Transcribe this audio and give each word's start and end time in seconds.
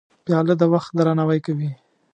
پیاله 0.23 0.53
د 0.61 0.63
وخت 0.73 0.91
درناوی 0.97 1.39
کوي. 1.45 1.69